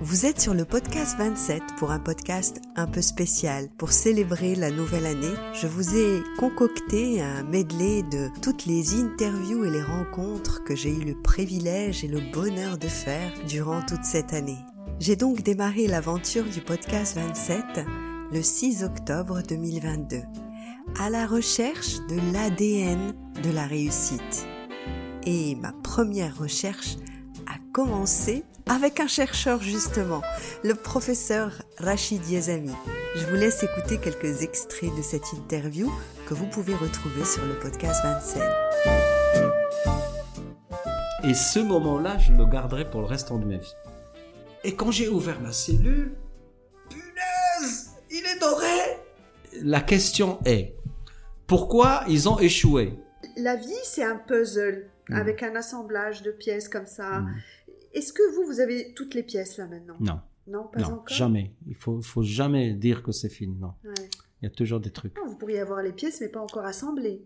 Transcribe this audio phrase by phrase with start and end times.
[0.00, 3.68] Vous êtes sur le podcast 27 pour un podcast un peu spécial.
[3.76, 9.66] Pour célébrer la nouvelle année, je vous ai concocté un medley de toutes les interviews
[9.66, 14.04] et les rencontres que j'ai eu le privilège et le bonheur de faire durant toute
[14.04, 14.58] cette année.
[14.98, 17.84] J'ai donc démarré l'aventure du podcast 27
[18.30, 20.20] le 6 octobre 2022
[21.00, 24.46] à la recherche de l'ADN de la réussite.
[25.24, 26.96] Et ma première recherche
[27.46, 30.20] a commencé avec un chercheur justement,
[30.62, 32.74] le professeur Rachid Yazami.
[33.16, 35.90] Je vous laisse écouter quelques extraits de cette interview
[36.26, 38.42] que vous pouvez retrouver sur le podcast 27.
[41.24, 43.74] Et ce moment-là, je le garderai pour le restant de ma vie.
[44.64, 46.12] Et quand j'ai ouvert ma cellule,
[49.62, 50.76] La question est,
[51.46, 52.98] pourquoi ils ont échoué?
[53.36, 55.14] La vie, c'est un puzzle mm.
[55.14, 57.20] avec un assemblage de pièces comme ça.
[57.20, 57.36] Mm.
[57.94, 59.96] Est-ce que vous, vous avez toutes les pièces là maintenant?
[60.00, 60.20] Non.
[60.46, 61.08] Non, pas encore?
[61.08, 61.54] jamais.
[61.66, 63.74] Il faut, faut jamais dire que c'est fini, non.
[64.40, 65.14] Il y a toujours des trucs.
[65.26, 67.22] vous pourriez avoir les pièces, mais pas encore assemblées.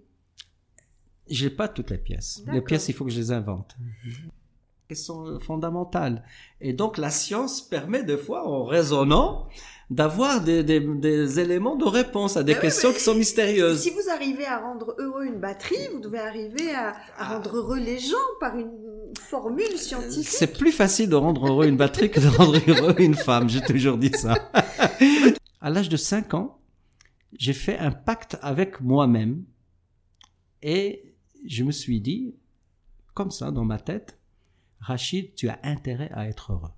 [1.29, 2.43] J'ai pas toutes les pièces.
[2.53, 3.77] Les pièces, il faut que je les invente.
[4.93, 6.23] Elles sont fondamentales.
[6.61, 9.49] Et donc, la science permet des fois, en raisonnant,
[9.89, 13.81] d'avoir des, des, éléments de réponse à des questions qui sont mystérieuses.
[13.81, 17.79] Si vous arrivez à rendre heureux une batterie, vous devez arriver à, à rendre heureux
[17.79, 18.71] les gens par une
[19.19, 20.29] formule scientifique.
[20.29, 23.63] C'est plus facile de rendre heureux une batterie que de rendre heureux une femme, j'ai
[23.63, 24.35] toujours dit ça.
[25.63, 26.59] à l'âge de 5 ans,
[27.39, 29.43] j'ai fait un pacte avec moi-même
[30.61, 31.03] et
[31.47, 32.35] je me suis dit,
[33.15, 34.19] comme ça, dans ma tête,
[34.83, 36.73] Rachid, tu as intérêt à être heureux.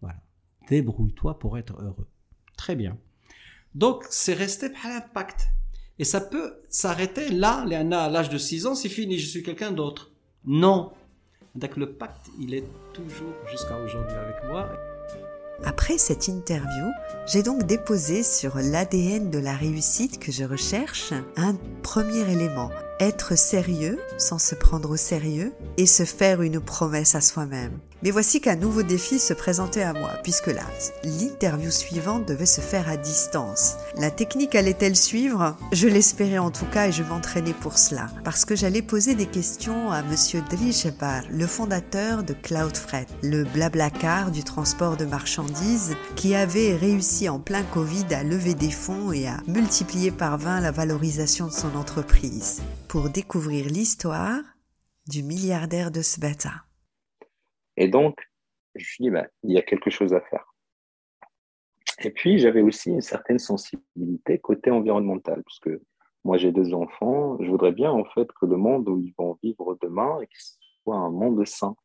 [0.00, 0.20] Voilà.
[0.68, 2.08] Débrouille-toi pour être heureux.
[2.56, 2.98] Très bien.
[3.74, 5.48] Donc, c'est resté par pacte.
[5.98, 9.72] Et ça peut s'arrêter là, à l'âge de 6 ans, c'est fini, je suis quelqu'un
[9.72, 10.10] d'autre.
[10.44, 10.92] Non.
[11.54, 14.68] Donc le pacte, il est toujours jusqu'à aujourd'hui avec moi.
[15.62, 16.84] Après cette interview,
[17.26, 22.70] j'ai donc déposé sur l'ADN de la réussite que je recherche un premier élément,
[23.00, 27.78] être sérieux sans se prendre au sérieux et se faire une promesse à soi-même.
[28.04, 30.66] Mais voici qu'un nouveau défi se présentait à moi, puisque là,
[31.04, 33.76] l'interview suivante devait se faire à distance.
[33.96, 35.56] La technique allait-elle suivre?
[35.72, 39.24] Je l'espérais en tout cas et je m'entraînais pour cela, parce que j'allais poser des
[39.24, 46.34] questions à monsieur Shepard, le fondateur de Cloudfreight, le blablacar du transport de marchandises, qui
[46.34, 50.72] avait réussi en plein Covid à lever des fonds et à multiplier par 20 la
[50.72, 54.42] valorisation de son entreprise, pour découvrir l'histoire
[55.08, 56.64] du milliardaire de Sbata.
[57.76, 58.18] Et donc,
[58.74, 60.54] je me suis dit, bah, il y a quelque chose à faire.
[62.02, 65.80] Et puis, j'avais aussi une certaine sensibilité côté environnemental, parce que
[66.24, 67.36] moi, j'ai deux enfants.
[67.40, 70.18] Je voudrais bien, en fait, que le monde où ils vont vivre demain
[70.82, 71.76] soit un monde sain.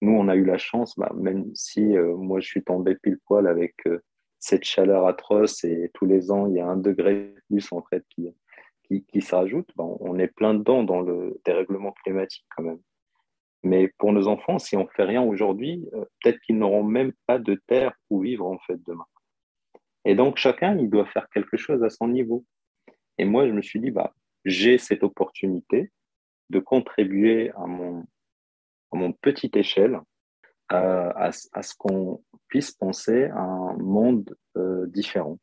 [0.00, 3.18] Nous, on a eu la chance, bah, même si euh, moi, je suis tombé pile
[3.26, 4.00] poil avec euh,
[4.38, 7.82] cette chaleur atroce et tous les ans, il y a un degré de plus, en
[7.82, 8.28] fait, qui,
[8.84, 12.80] qui, qui se rajoute, bah, on est plein dedans dans le dérèglement climatique, quand même.
[13.62, 17.12] Mais pour nos enfants, si on ne fait rien aujourd'hui, euh, peut-être qu'ils n'auront même
[17.26, 19.06] pas de terre où vivre en fait demain.
[20.04, 22.44] Et donc chacun, il doit faire quelque chose à son niveau.
[23.18, 24.14] Et moi, je me suis dit, bah,
[24.44, 25.90] j'ai cette opportunité
[26.50, 28.04] de contribuer à mon,
[28.92, 30.00] à mon petite échelle
[30.68, 35.38] à, à, ce qu'on puisse penser à un monde euh, différent.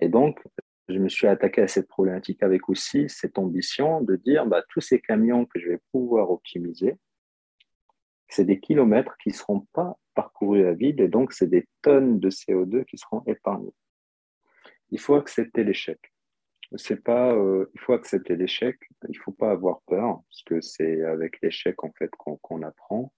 [0.00, 0.42] Et donc,
[0.90, 4.80] je me suis attaqué à cette problématique avec aussi cette ambition de dire bah, tous
[4.80, 6.96] ces camions que je vais pouvoir optimiser,
[8.28, 12.20] c'est des kilomètres qui ne seront pas parcourus à vide et donc c'est des tonnes
[12.20, 13.74] de CO2 qui seront épargnées.
[14.90, 15.98] Il faut accepter l'échec.
[16.76, 18.78] C'est pas, euh, il faut accepter l'échec.
[19.08, 23.12] Il faut pas avoir peur parce que c'est avec l'échec en fait qu'on apprend.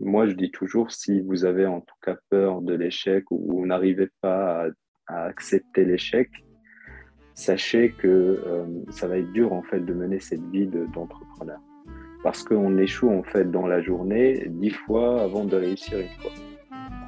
[0.00, 3.66] Moi, je dis toujours, si vous avez en tout cas peur de l'échec ou vous
[3.66, 4.68] n'arrivez pas
[5.08, 6.30] à accepter l'échec,
[7.38, 11.60] sachez que euh, ça va être dur en fait de mener cette vie d'entrepreneur.
[12.24, 16.32] parce qu'on échoue en fait dans la journée dix fois avant de réussir une fois.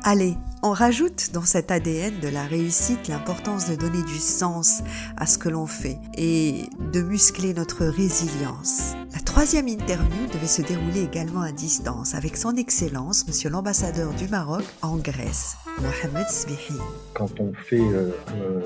[0.05, 4.83] Allez, on rajoute dans cet ADN de la réussite l'importance de donner du sens
[5.17, 6.63] à ce que l'on fait et
[6.93, 8.95] de muscler notre résilience.
[9.13, 14.29] La troisième interview devait se dérouler également à distance avec son Excellence, Monsieur l'ambassadeur du
[14.29, 16.79] Maroc en Grèce, Mohamed Sbihi.
[17.15, 18.61] Quand on fait euh, euh,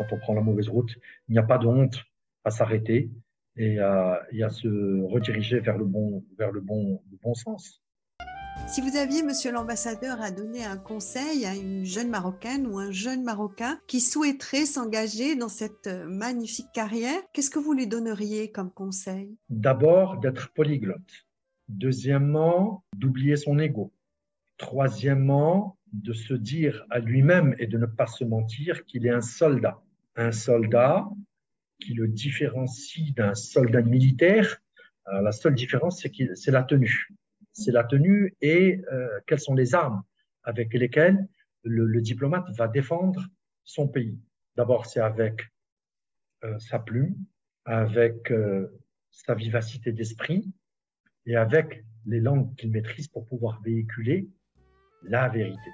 [0.00, 0.96] quand on prend la mauvaise route,
[1.28, 1.98] il n'y a pas de honte
[2.44, 3.10] à s'arrêter
[3.56, 7.82] et à, se rediriger vers le bon, vers le bon, bon sens.
[8.66, 12.90] Si vous aviez, monsieur l'ambassadeur, à donner un conseil à une jeune Marocaine ou un
[12.90, 18.70] jeune Marocain qui souhaiterait s'engager dans cette magnifique carrière, qu'est-ce que vous lui donneriez comme
[18.70, 19.36] conseil?
[19.50, 21.26] D'abord, d'être polyglotte.
[21.68, 23.92] Deuxièmement, d'oublier son ego.
[24.56, 29.20] Troisièmement, de se dire à lui-même et de ne pas se mentir qu'il est un
[29.20, 29.82] soldat.
[30.20, 31.08] Un soldat
[31.80, 34.60] qui le différencie d'un soldat militaire.
[35.06, 37.08] La seule différence, c'est la tenue
[37.52, 40.02] c'est la tenue et euh, quelles sont les armes
[40.42, 41.28] avec lesquelles
[41.62, 43.26] le, diplomate va défendre
[43.64, 44.18] son pays.
[44.56, 45.50] D'abord, c'est avec
[46.44, 47.14] euh, sa plume,
[47.64, 48.80] avec euh,
[49.10, 50.50] sa vivacité d'esprit
[51.26, 54.28] et avec les langues qu'il maîtrise pour pouvoir véhiculer
[55.02, 55.70] la vérité.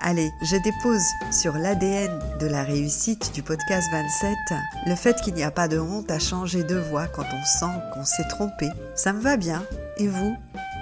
[0.00, 1.02] Allez, je dépose
[1.32, 4.36] sur l'ADN de la réussite du podcast 27
[4.86, 7.80] le fait qu'il n'y a pas de honte à changer de voix quand on sent
[7.92, 8.68] qu'on s'est trompé.
[8.94, 9.64] Ça me va bien.
[9.96, 10.36] Et vous?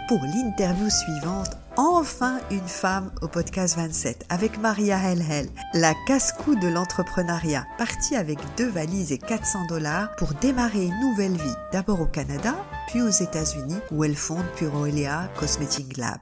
[0.09, 6.69] Pour l'interview suivante, enfin une femme au podcast 27 avec Maria Helhel, la casse-cou de
[6.69, 12.07] l'entrepreneuriat, partie avec deux valises et 400 dollars pour démarrer une nouvelle vie, d'abord au
[12.07, 12.55] Canada,
[12.89, 16.21] puis aux États-Unis, où elle fonde Puroelea Cosmetic Lab.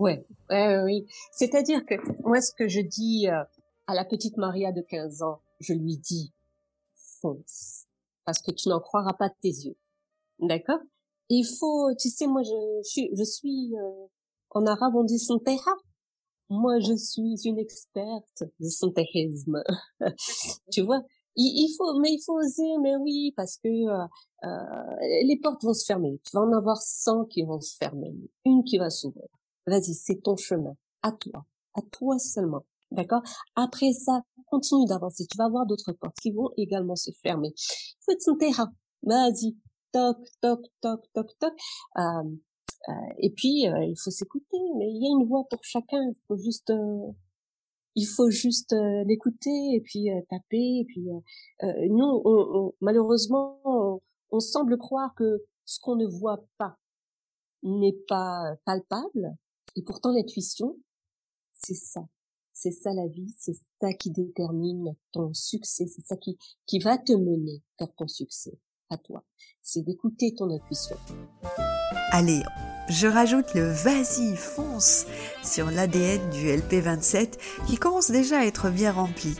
[0.00, 0.24] Ouais,
[0.82, 1.06] oui.
[1.30, 3.44] C'est-à-dire que moi, ce que je dis euh,
[3.86, 6.32] à la petite Maria de 15 ans, je lui dis
[7.20, 7.84] fonce,
[8.24, 9.76] parce que tu n'en croiras pas de tes yeux.
[10.38, 10.80] D'accord?
[11.28, 14.06] Il faut, tu sais, moi, je, suis, je suis euh,
[14.50, 15.76] en arabe, on dit santeha.
[16.48, 19.62] Moi, je suis une experte de santehisme.
[20.72, 21.02] tu vois,
[21.36, 24.06] il, il, faut, mais il faut oser, mais oui, parce que euh,
[24.44, 26.18] euh, les portes vont se fermer.
[26.24, 28.14] Tu vas en avoir 100 qui vont se fermer,
[28.46, 29.28] une qui va s'ouvrir.
[29.66, 32.64] Vas-y, c'est ton chemin, à toi, à toi seulement.
[32.90, 33.22] D'accord?
[33.54, 35.24] Après ça, continue d'avancer.
[35.30, 37.52] Tu vas voir d'autres portes qui vont également se fermer.
[38.04, 38.66] Faut être santeha.
[39.02, 39.56] Vas-y,
[39.92, 41.52] toc, toc, toc, toc, toc.
[41.96, 42.02] Euh,
[42.88, 46.02] euh, et puis, euh, il faut s'écouter, mais il y a une voix pour chacun.
[46.02, 46.72] Il faut juste,
[47.94, 48.74] il faut juste
[49.06, 50.80] l'écouter et puis taper.
[50.80, 51.06] Et puis,
[51.62, 54.00] nous, on, malheureusement, on,
[54.32, 56.76] on semble croire que ce qu'on ne voit pas
[57.62, 59.36] n'est pas palpable.
[59.76, 60.76] Et pourtant, l'intuition,
[61.54, 62.06] c'est ça.
[62.52, 66.36] C'est ça la vie, c'est ça qui détermine ton succès, c'est ça qui,
[66.66, 68.58] qui va te mener vers ton succès
[68.90, 69.24] à toi.
[69.62, 70.96] C'est d'écouter ton intuition.
[72.10, 72.42] Allez,
[72.88, 75.06] je rajoute le vas-y, fonce
[75.44, 79.36] sur l'ADN du LP27 qui commence déjà à être bien rempli.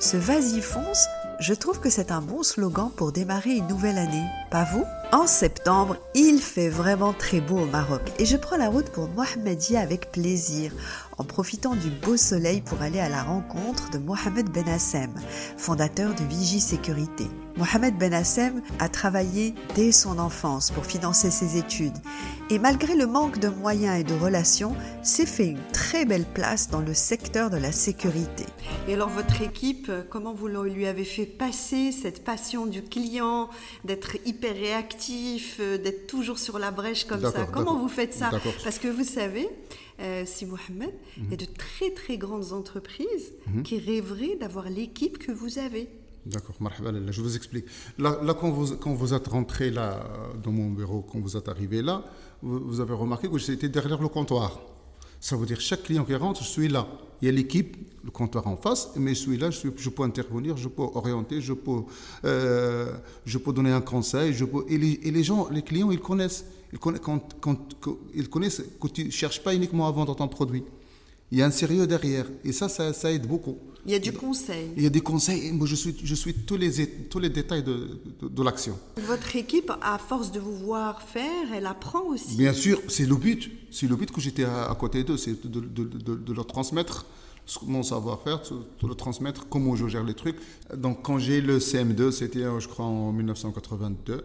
[0.00, 1.06] Ce vas-y, fonce,
[1.38, 4.26] je trouve que c'est un bon slogan pour démarrer une nouvelle année.
[4.50, 4.84] Pas vous?
[5.12, 9.08] En septembre, il fait vraiment très beau au Maroc et je prends la route pour
[9.08, 10.72] Mohamedia avec plaisir
[11.18, 15.14] en profitant du beau soleil pour aller à la rencontre de Mohamed Ben Hassem,
[15.56, 17.26] fondateur de Vigie Sécurité.
[17.56, 21.96] Mohamed Ben Hassem a travaillé dès son enfance pour financer ses études
[22.50, 26.68] et malgré le manque de moyens et de relations, s'est fait une très belle place
[26.68, 28.44] dans le secteur de la sécurité.
[28.88, 33.48] Et alors votre équipe, comment vous lui avez fait passer cette passion du client,
[33.84, 34.93] d'être hyper réactif,
[35.58, 38.30] d'être toujours sur la brèche comme ça Comment vous faites ça
[38.62, 39.48] Parce que vous savez,
[40.00, 43.62] euh, si Mohamed, il y a de très très grandes entreprises mhm.
[43.62, 45.88] qui rêveraient d'avoir l'équipe que vous avez.
[46.26, 46.56] D'accord,
[47.10, 47.66] je vous explique.
[47.98, 50.02] Là, quand, vous, quand vous êtes rentré là,
[50.42, 52.04] dans mon bureau, quand vous êtes arrivé là,
[52.42, 54.60] vous, avez remarqué que j'étais derrière le comptoir.
[55.24, 56.86] Ça veut dire chaque client qui rentre, je suis là.
[57.22, 60.58] Il y a l'équipe, le comptoir en face, mais je suis là, je, peux intervenir,
[60.58, 61.80] je peux orienter, je peux,
[62.26, 62.92] euh,
[63.24, 64.34] je peux donner un conseil.
[64.34, 66.44] Je peux, et, les, gens, les clients, ils connaissent.
[66.74, 67.00] Ils connaissent,
[67.40, 67.56] quand,
[68.14, 70.62] ils connaissent que tu ne cherches pas uniquement à vendre ton produit.
[71.30, 72.26] Il y a un sérieux derrière.
[72.44, 73.58] Et ça, ça, aide beaucoup.
[73.86, 74.70] Il y a du conseil.
[74.76, 75.52] Il y a des conseils.
[75.52, 78.78] Moi, je suis, je suis tous, les, tous les détails de, de, l'action.
[78.96, 82.36] Votre équipe, à force de vous voir faire, elle apprend aussi.
[82.36, 83.50] Bien sûr, c'est le but.
[83.70, 85.16] C'est le but que j'étais à, côté d'eux.
[85.16, 87.04] C'est de, de, leur transmettre
[87.66, 88.40] mon savoir-faire,
[88.80, 90.36] de leur transmettre comment je gère les trucs.
[90.74, 94.24] Donc, quand j'ai le CM2, c'était, je crois, en 1982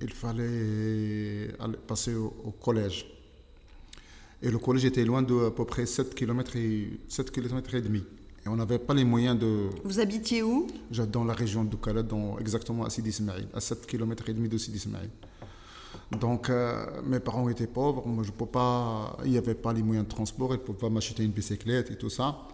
[0.00, 1.48] il fallait
[1.86, 3.06] passer au, collège.
[4.42, 7.82] Et le collège était loin de à peu près 7 km et, 7 km et
[7.82, 8.04] demi.
[8.44, 9.68] Et on n'avait pas les moyens de...
[9.84, 10.66] Vous habitiez où?
[11.12, 14.56] Dans la région de Khaled, exactement à Sidi Ismail, à 7 km et demi de
[14.56, 15.10] Sidi Ismail.
[16.18, 19.82] Donc euh, mes parents étaient pauvres, moi je peux pas, il n'y avait pas les
[19.82, 22.48] moyens de transport, ils ne pouvaient pas m'acheter une bicyclette et tout ça.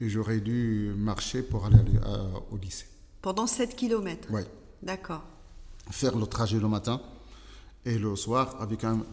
[0.00, 1.78] Et j'aurais dû marcher pour aller
[2.52, 2.86] au lycée.
[3.22, 4.42] Pendant 7 km Oui.
[4.82, 5.24] D'accord
[5.90, 7.00] faire le trajet le matin
[7.86, 9.04] et le soir avec un,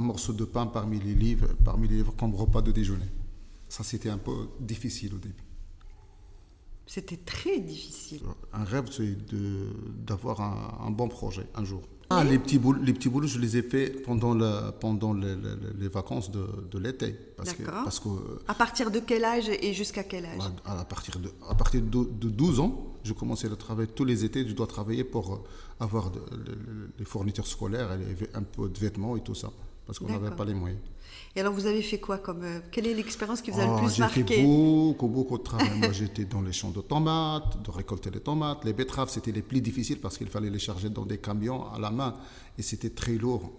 [0.00, 3.06] morceau de pain parmi les livres, parmi les livres comme repas de déjeuner.
[3.68, 5.44] Ça, c'était un peu difficile au début.
[6.86, 8.22] C'était très difficile.
[8.52, 9.16] Un rêve, c'est
[10.06, 11.82] d'avoir un, un, bon projet un jour.
[12.10, 15.34] Ah, les petits, boulots, les petits boulots, je les ai faits pendant, le, pendant les,
[15.78, 17.16] les, vacances de, de l'été.
[17.38, 17.84] D'accord.
[17.84, 18.08] Parce que,
[18.46, 20.42] à partir de quel âge et jusqu'à quel âge?
[20.64, 24.24] À, partir de, à partir de, de 12 ans, je commençais à travailler tous les
[24.24, 24.46] étés.
[24.48, 25.44] Je dois travailler pour
[25.78, 26.10] avoir
[26.98, 29.52] les fournitures scolaires, et un peu de vêtements et tout ça.
[29.86, 30.80] Parce qu'on n'avait pas les moyens.
[31.36, 33.72] Et alors, vous avez fait quoi comme euh, Quelle est l'expérience qui vous a le
[33.72, 35.78] ah, plus marqué J'ai fait beaucoup, beaucoup de travail.
[35.78, 38.64] Moi, j'étais dans les champs de tomates, de récolter les tomates.
[38.64, 41.78] Les betteraves, c'était les plus difficiles parce qu'il fallait les charger dans des camions à
[41.78, 42.14] la main
[42.56, 43.52] et c'était très lourd.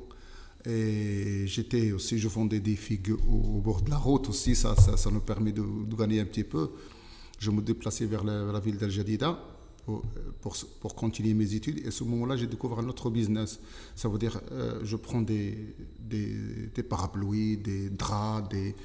[0.65, 4.97] Et j'étais aussi, je vendais des figues au, bord de la route aussi, ça, ça,
[4.97, 5.61] ça nous permet de,
[5.95, 6.71] gagner un petit peu.
[7.39, 9.37] Je me déplaçais vers la, ville d'Al Jadida
[10.41, 11.79] pour, continuer mes études.
[11.85, 13.59] Et à ce moment-là, j'ai découvert un autre business.
[13.95, 18.75] Ça veut dire, euh, je prends des, des, des, parapluies, des draps, des,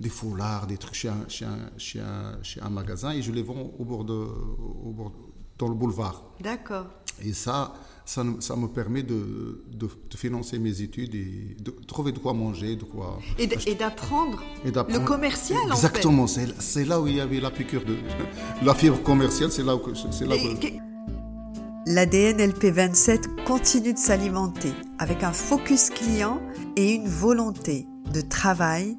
[0.00, 3.32] des foulards, des trucs chez un, chez, un, chez, un, chez un, magasin et je
[3.32, 5.12] les vends au bord de, au bord,
[5.58, 6.24] dans le boulevard.
[6.40, 6.86] D'accord.
[7.24, 7.72] Et ça,
[8.04, 12.76] ça, ça, me permet de, de, financer mes études et de trouver de quoi manger,
[12.76, 13.18] de quoi.
[13.38, 17.96] Et d'apprendre le commercial, Exactement, c'est là où il y avait la piqûre de.
[18.64, 19.80] la fibre commerciale, c'est là où.
[19.86, 20.36] Là
[21.86, 26.40] L'ADN LP27 continue de s'alimenter avec un focus client
[26.76, 28.96] et une volonté de travail,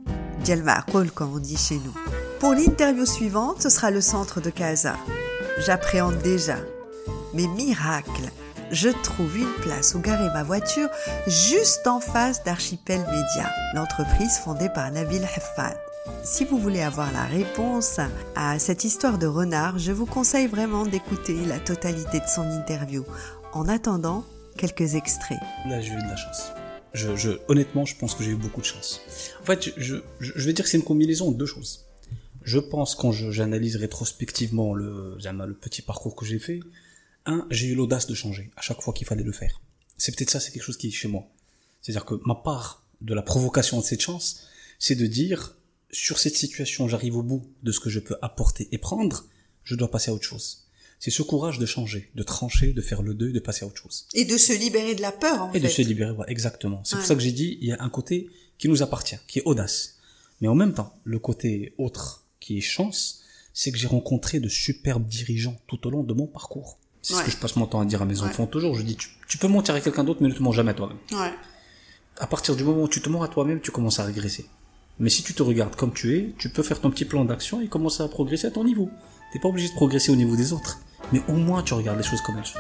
[1.14, 1.94] comme on dit chez nous.
[2.40, 4.96] Pour l'interview suivante, ce sera le centre de Casa.
[5.60, 6.58] J'appréhende déjà.
[7.34, 8.30] Mais miracle,
[8.72, 10.90] je trouve une place où garer ma voiture
[11.28, 15.78] juste en face d'Archipel Media, l'entreprise fondée par Nabil Heffad.
[16.24, 18.00] Si vous voulez avoir la réponse
[18.36, 23.06] à cette histoire de renard, je vous conseille vraiment d'écouter la totalité de son interview.
[23.54, 24.26] En attendant,
[24.58, 25.40] quelques extraits.
[25.68, 26.52] Là, j'ai eu de la chance.
[27.48, 29.02] Honnêtement, je pense que j'ai eu beaucoup de chance.
[29.42, 31.86] En fait, je, je vais dire que c'est une combinaison de deux choses.
[32.44, 36.60] Je pense quand j'analyse rétrospectivement le petit parcours que j'ai fait,
[37.26, 39.62] un, j'ai eu l'audace de changer à chaque fois qu'il fallait le faire.
[39.98, 41.28] C'est peut-être ça, c'est quelque chose qui est chez moi.
[41.82, 44.48] C'est-à-dire que ma part de la provocation de cette chance,
[44.80, 45.56] c'est de dire,
[45.92, 49.26] sur cette situation, j'arrive au bout de ce que je peux apporter et prendre,
[49.64, 50.68] je dois passer à autre chose.
[51.00, 53.78] C'est ce courage de changer, de trancher, de faire le deuil, de passer à autre
[53.78, 54.06] chose.
[54.14, 55.58] Et de se libérer de la peur, en fait.
[55.58, 56.82] Et de se libérer, voilà, exactement.
[56.84, 59.40] C'est pour ça que j'ai dit, il y a un côté qui nous appartient, qui
[59.40, 59.98] est audace.
[60.42, 63.24] Mais en même temps, le côté autre, qui est chance,
[63.54, 66.78] c'est que j'ai rencontré de superbes dirigeants tout au long de mon parcours.
[67.02, 68.76] C'est ce que je passe mon temps à dire à mes enfants toujours.
[68.76, 70.98] Je dis, tu, peux mentir à quelqu'un d'autre, mais ne te mens jamais à toi-même.
[71.12, 71.34] Ouais.
[72.20, 74.46] À partir du moment où tu te mens à toi-même, tu commences à régresser.
[75.00, 77.60] Mais si tu te regardes comme tu es, tu peux faire ton petit plan d'action
[77.62, 78.90] et commencer à progresser à ton niveau.
[79.34, 80.80] T'es pas obligé de progresser au niveau des autres,
[81.12, 82.60] mais au moins tu regardes les choses comme elles sont.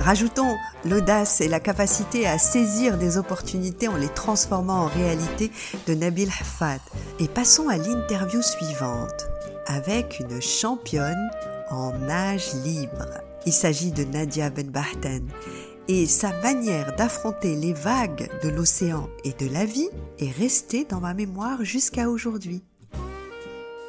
[0.00, 5.50] Rajoutons l'audace et la capacité à saisir des opportunités en les transformant en réalité
[5.86, 6.80] de Nabil Hafad.
[7.20, 9.26] Et passons à l'interview suivante
[9.66, 11.30] avec une championne
[11.70, 13.06] en nage libre.
[13.46, 15.28] Il s'agit de Nadia Benbahten
[15.88, 21.00] et sa manière d'affronter les vagues de l'océan et de la vie est restée dans
[21.00, 22.62] ma mémoire jusqu'à aujourd'hui.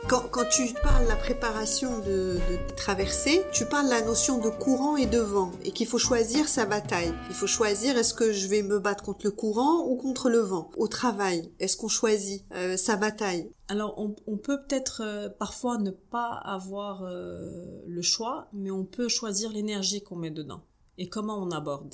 [0.09, 5.05] Quand, tu parles la préparation de, de traversée, tu parles la notion de courant et
[5.05, 7.13] de vent et qu'il faut choisir sa bataille.
[7.29, 10.39] Il faut choisir est-ce que je vais me battre contre le courant ou contre le
[10.39, 10.71] vent?
[10.77, 13.51] Au travail, est-ce qu'on choisit euh, sa bataille?
[13.67, 19.09] Alors on, peut peut-être euh, parfois ne pas avoir euh, le choix, mais on peut
[19.09, 20.63] choisir l'énergie qu'on met dedans
[20.97, 21.93] et comment on aborde.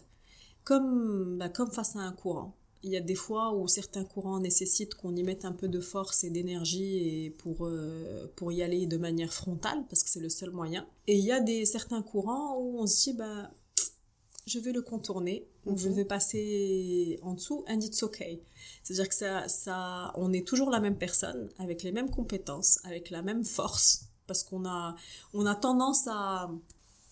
[0.63, 2.55] Comme, bah, comme face à un courant
[2.85, 5.81] il y a des fois où certains courants nécessitent qu'on y mette un peu de
[5.81, 10.19] force et d'énergie et pour, euh, pour y aller de manière frontale, parce que c'est
[10.19, 10.87] le seul moyen.
[11.07, 13.49] Et il y a des, certains courants où on se dit, bah,
[14.45, 15.95] je vais le contourner, ou je mhm.
[15.95, 18.43] vais passer en dessous, and it's okay.
[18.83, 23.09] C'est-à-dire que ça, ça, on est toujours la même personne, avec les mêmes compétences, avec
[23.09, 24.95] la même force, parce qu'on a,
[25.33, 26.51] on a tendance à,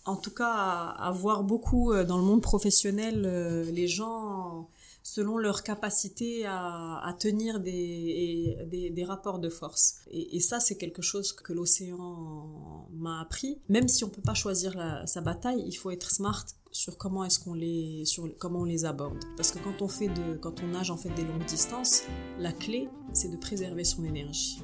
[0.05, 4.69] en tout cas, à, à voir beaucoup euh, dans le monde professionnel, euh, les gens
[5.03, 8.57] selon leur capacité à, tenir des,
[8.91, 9.97] des, rapports de force.
[10.09, 13.59] Et, ça, c'est quelque chose que l'océan m'a appris.
[13.67, 14.73] Même si on peut pas choisir
[15.05, 18.83] sa bataille, il faut être smart sur comment est-ce qu'on les sur comment on les
[18.83, 22.01] aborde parce que quand on fait de quand on nage en fait des longues distances
[22.39, 24.59] la clé c'est de préserver son énergie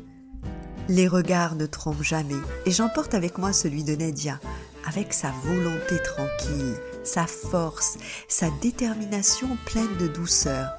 [0.88, 2.34] les regards ne trompent jamais
[2.66, 4.40] et j'emporte avec moi celui de Nadia
[4.88, 10.70] avec sa volonté tranquille sa force, sa détermination pleine de douceur,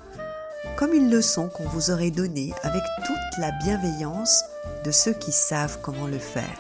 [0.77, 4.43] comme une leçon qu'on vous aurait donnée avec toute la bienveillance
[4.85, 6.59] de ceux qui savent comment le faire.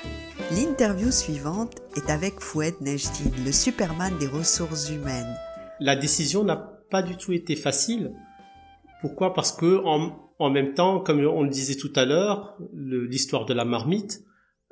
[0.52, 5.37] L'interview suivante est avec Foued Nejdin, le Superman des ressources humaines.
[5.79, 8.12] La décision n'a pas du tout été facile.
[9.00, 9.33] Pourquoi?
[9.33, 13.64] Parce que en, même temps, comme on le disait tout à l'heure, l'histoire de la
[13.64, 14.25] marmite,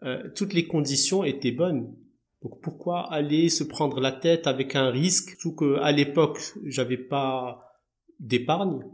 [0.03, 1.95] euh, toutes les conditions étaient bonnes
[2.43, 7.65] Donc pourquoi aller se prendre la tête avec un risque, surtout qu'à l'époque, j'avais pas
[8.21, 8.85] d'épargne,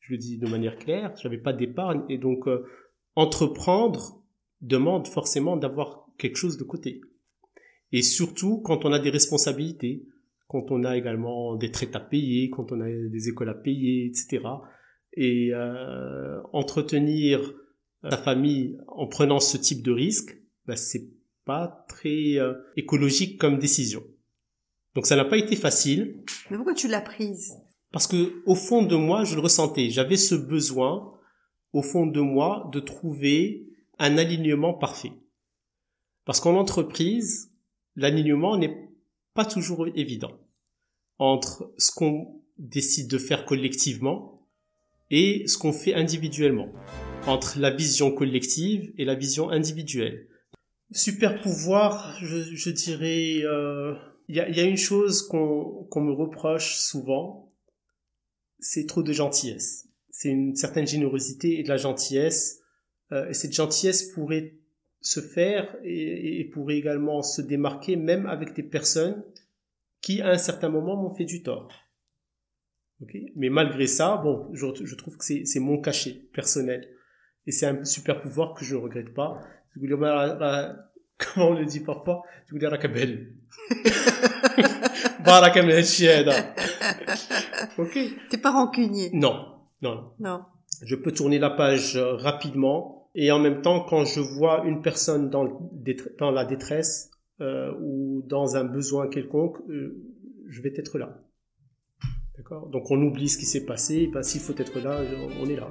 [0.00, 2.66] je le dis de manière claire, j'avais pas d'épargne, et donc euh,
[3.14, 4.22] entreprendre
[4.60, 7.00] demande forcément d'avoir quelque chose de côté.
[7.92, 10.06] Et surtout quand on a des responsabilités,
[10.46, 14.06] quand on a également des traites à payer, quand on a des écoles à payer,
[14.06, 14.44] etc.
[15.14, 17.54] Et euh, entretenir
[18.08, 21.10] sa famille en prenant ce type de risque, bah, c'est
[21.50, 24.04] pas très euh, écologique comme décision.
[24.94, 26.22] Donc ça n'a pas été facile.
[26.48, 27.54] Mais pourquoi tu l'as prise?
[27.90, 29.90] Parce que au fond de moi, je le ressentais.
[29.90, 31.12] J'avais ce besoin,
[31.72, 33.66] au fond de moi, de trouver
[33.98, 35.10] un alignement parfait.
[36.24, 37.52] Parce qu'en entreprise,
[37.96, 38.88] l'alignement n'est
[39.34, 40.38] pas toujours évident
[41.18, 44.46] entre ce qu'on décide de faire collectivement
[45.10, 46.68] et ce qu'on fait individuellement,
[47.26, 50.29] entre la vision collective et la vision individuelle.
[50.92, 53.94] Super pouvoir, je, je dirais, euh,
[54.28, 57.52] il y, a, y, a, une chose qu'on qu'on me reproche souvent,
[58.58, 59.88] c'est trop de gentillesse.
[60.10, 62.60] C'est une certaine générosité et de la gentillesse.
[63.12, 64.54] Euh, et cette gentillesse pourrait
[65.00, 69.24] se faire et, et, pourrait également se démarquer même avec des personnes
[70.00, 71.72] qui à un certain moment m'ont fait du tort.
[73.02, 76.88] Okay Mais malgré ça, bon, je, je trouve que c'est mon cachet personnel.
[77.46, 79.40] Et c'est un super pouvoir que je ne regrette pas.
[81.17, 83.33] Comment on le dit parfois تقول راك بهل
[85.25, 86.55] بارك من هالشيء هذا
[87.77, 87.95] ok
[88.29, 89.35] t'es pas rancunier non
[89.81, 90.41] non non
[90.83, 95.29] je peux tourner la page rapidement et en même temps quand je vois une personne
[95.29, 95.45] dans,
[96.19, 99.97] dans la détresse euh, ou dans un besoin quelconque euh,
[100.53, 101.09] je vais être là
[102.37, 104.93] d'accord donc on oublie ce qui s'est passé ben, s'il faut être là
[105.41, 105.69] on est là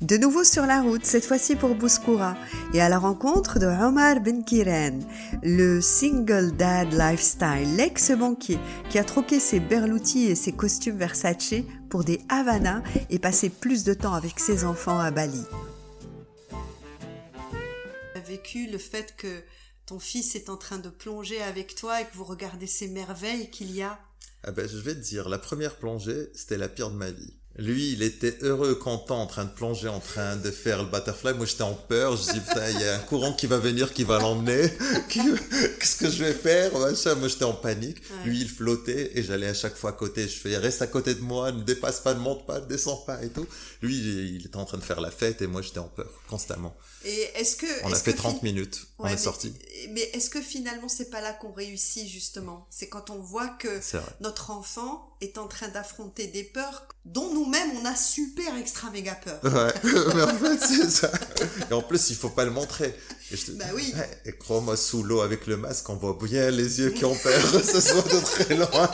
[0.00, 2.36] de nouveau sur la route, cette fois-ci pour Bouskoura,
[2.74, 5.04] et à la rencontre de Omar Ben Kiren,
[5.42, 8.58] le single dad lifestyle, l'ex-banquier
[8.90, 11.54] qui a troqué ses berloutis et ses costumes Versace
[11.88, 15.42] pour des Havana et passé plus de temps avec ses enfants à Bali.
[18.12, 19.42] Tu as vécu le fait que
[19.86, 23.50] ton fils est en train de plonger avec toi et que vous regardez ces merveilles
[23.50, 23.98] qu'il y a?
[24.42, 27.34] Ah ben, je vais te dire, la première plongée, c'était la pire de ma vie.
[27.58, 31.32] Lui, il était heureux, content, en train de plonger, en train de faire le butterfly.
[31.34, 32.14] Moi, j'étais en peur.
[32.16, 34.68] Je dis, putain, il y a un courant qui va venir, qui va l'emmener.
[35.08, 36.72] Qu'est-ce que je vais faire?
[36.72, 36.92] Moi,
[37.28, 38.02] j'étais en panique.
[38.26, 40.28] Lui, il flottait et j'allais à chaque fois à côté.
[40.28, 42.98] Je fais, reste à côté de moi, ne dépasse pas, ne monte pas, ne descends
[42.98, 43.46] pas et tout.
[43.80, 46.76] Lui, il était en train de faire la fête et moi, j'étais en peur, constamment.
[47.06, 47.66] Et est-ce que...
[47.84, 48.86] On est a fait 30 minutes.
[48.98, 49.54] Ouais, on est mais, sorti.
[49.92, 52.66] Mais est-ce que finalement, c'est pas là qu'on réussit, justement?
[52.68, 53.80] C'est quand on voit que
[54.20, 59.14] notre enfant est en train d'affronter des peurs dont nous-mêmes on a super extra méga
[59.14, 59.40] peur.
[59.44, 59.72] Ouais,
[60.14, 61.10] mais en fait c'est ça.
[61.70, 62.94] Et en plus il faut pas le montrer.
[63.30, 63.52] Et te...
[63.52, 63.94] Bah oui.
[64.24, 67.42] Et crois-moi sous l'eau avec le masque on voit bien les yeux qui ont peur,
[67.64, 68.90] ce soit de très loin.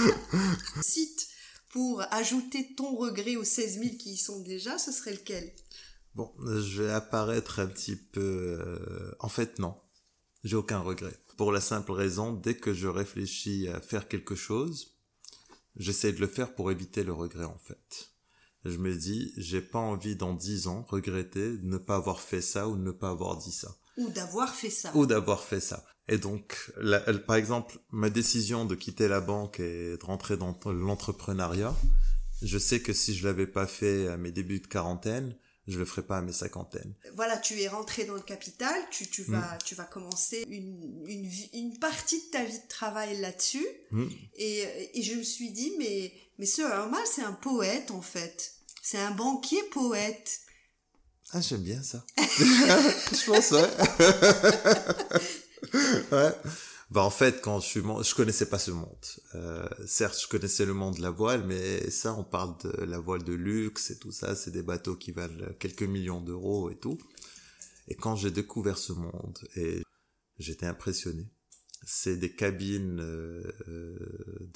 [0.82, 1.28] Site
[1.70, 5.52] pour ajouter ton regret aux 16 000 qui y sont déjà, ce serait lequel?
[6.14, 8.58] Bon, je vais apparaître un petit peu...
[8.60, 9.14] Euh...
[9.20, 9.76] En fait non,
[10.44, 11.16] j'ai aucun regret.
[11.36, 14.96] Pour la simple raison, dès que je réfléchis à faire quelque chose,
[15.76, 18.10] j'essaie de le faire pour éviter le regret en fait.
[18.64, 22.42] Je me dis, j'ai pas envie dans dix ans regretter de ne pas avoir fait
[22.42, 23.76] ça ou de ne pas avoir dit ça.
[23.96, 24.90] Ou d'avoir fait ça.
[24.94, 25.84] Ou d'avoir fait ça.
[26.08, 30.58] Et donc, la, par exemple, ma décision de quitter la banque et de rentrer dans
[30.64, 31.74] l'entrepreneuriat,
[32.42, 35.36] je sais que si je l'avais pas fait à mes débuts de quarantaine,
[35.68, 36.94] je le ferai pas à mes cinquantaines.
[37.14, 39.58] Voilà, tu es rentré dans le capital, tu, tu vas, mmh.
[39.64, 43.66] tu vas commencer une, une, une, partie de ta vie de travail là-dessus.
[43.90, 44.06] Mmh.
[44.36, 48.54] Et, et je me suis dit, mais, mais ce Omar, c'est un poète, en fait.
[48.82, 50.40] C'est un banquier poète.
[51.32, 52.02] Ah, j'aime bien ça.
[52.16, 53.70] je pense, ouais.
[56.12, 56.34] ouais.
[56.90, 59.06] Bah en fait, quand je suis, je connaissais pas ce monde.
[59.34, 62.98] Euh, certes, je connaissais le monde de la voile, mais ça, on parle de la
[62.98, 64.34] voile de luxe et tout ça.
[64.34, 66.98] C'est des bateaux qui valent quelques millions d'euros et tout.
[67.88, 69.82] Et quand j'ai découvert ce monde, et
[70.38, 71.28] j'étais impressionné.
[71.84, 73.42] C'est des cabines euh,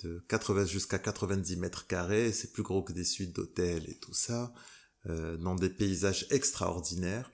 [0.03, 2.33] de 80 jusqu'à 90 mètres carrés.
[2.33, 4.55] C'est plus gros que des suites d'hôtels et tout ça,
[5.07, 7.31] euh, dans des paysages extraordinaires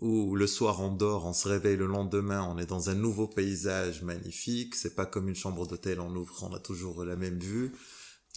[0.00, 3.26] où le soir on dort, on se réveille le lendemain, on est dans un nouveau
[3.26, 7.38] paysage magnifique, c'est pas comme une chambre d'hôtel en ouvre, on a toujours la même
[7.38, 7.72] vue.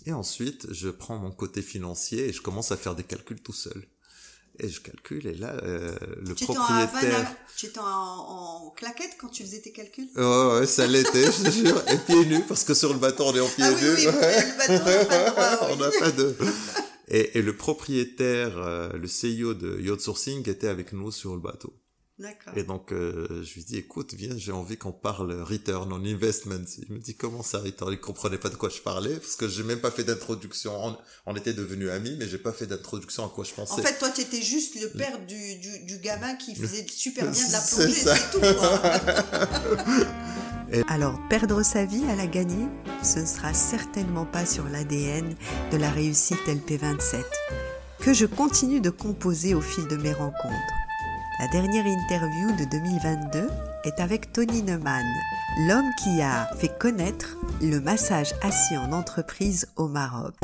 [0.06, 3.54] Et ensuite, je prends mon côté financier et je commence à faire des calculs tout
[3.54, 3.86] seul.
[4.60, 7.36] Et je calcule, et là, euh, le tu propriétaire...
[7.56, 10.10] Tu étais en, en, claquette quand tu faisais tes calculs?
[10.18, 11.82] Oh ouais, ça l'était, je te jure.
[11.88, 13.78] Et pieds nus, parce que sur le bateau, on est en pieds ah, nus.
[13.78, 16.36] Oui, oui, le bateau, on n'a pas de droit, On n'a pas de...
[17.14, 21.42] Et, et, le propriétaire, euh, le CEO de Yacht Sourcing était avec nous sur le
[21.42, 21.74] bateau.
[22.20, 22.56] D'accord.
[22.56, 26.64] Et donc, euh, je lui dis, écoute, viens, j'ai envie qu'on parle return on investment.
[26.78, 27.92] Il me dit, comment ça, return?
[27.92, 30.72] Il comprenait pas de quoi je parlais, parce que j'ai même pas fait d'introduction.
[30.74, 33.74] On, on était devenus amis, mais j'ai pas fait d'introduction à quoi je pensais.
[33.74, 37.30] En fait, toi, tu étais juste le père du, du, du gamin qui faisait super
[37.30, 38.40] bien de la plongée, c'est tout.
[40.88, 42.66] Alors, perdre sa vie à la gagner,
[43.04, 45.36] ce ne sera certainement pas sur l'ADN
[45.72, 47.24] de la réussite LP27,
[48.00, 50.74] que je continue de composer au fil de mes rencontres.
[51.42, 53.48] La dernière interview de 2022
[53.84, 55.06] est avec Tony Neumann,
[55.68, 60.36] l'homme qui a fait connaître le massage assis en entreprise au Maroc.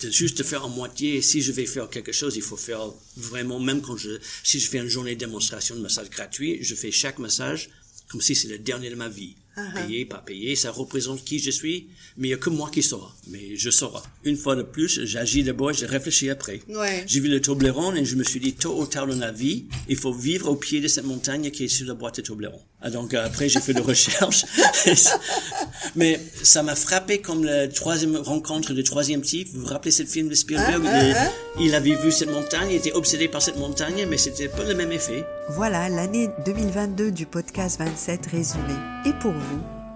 [0.00, 1.22] juste faire en moitié.
[1.22, 2.82] Si je vais faire quelque chose, il faut faire
[3.16, 6.74] vraiment, même quand je, si je fais une journée de démonstration de massage gratuit, je
[6.74, 7.70] fais chaque massage
[8.08, 9.36] comme si c'est le dernier de ma vie.
[9.74, 12.82] Payé, pas payé, ça représente qui je suis, mais il n'y a que moi qui
[12.82, 13.14] saura.
[13.28, 14.00] Mais je saurai.
[14.24, 16.60] Une fois de plus, j'agis d'abord je réfléchis après.
[16.68, 17.04] Ouais.
[17.06, 19.66] J'ai vu le Toblerone et je me suis dit, tôt ou tard dans la vie,
[19.88, 22.60] il faut vivre au pied de cette montagne qui est sur la boîte de Toblerone.
[22.80, 24.44] Ah, donc euh, après, j'ai fait des recherches.
[25.96, 29.48] Mais ça m'a frappé comme la troisième rencontre du troisième type.
[29.52, 32.68] Vous vous rappelez ce film de Spielberg Ah, il, ah, il avait vu cette montagne,
[32.70, 35.24] il était obsédé par cette montagne, mais c'était pas le même effet.
[35.50, 38.74] Voilà l'année 2022 du podcast 27 résumé.
[39.04, 39.32] Et pour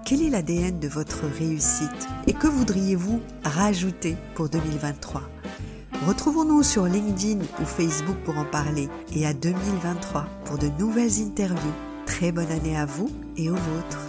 [0.04, 5.22] quel est l'ADN de votre réussite et que voudriez-vous rajouter pour 2023
[6.06, 11.72] Retrouvons-nous sur LinkedIn ou Facebook pour en parler et à 2023 pour de nouvelles interviews.
[12.06, 14.06] Très bonne année à vous et aux vôtres.